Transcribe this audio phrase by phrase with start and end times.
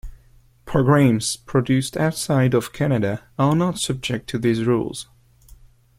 [0.65, 5.05] Programs produced outside of Canada are not subject to these rules.